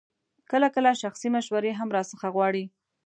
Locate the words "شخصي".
1.01-1.27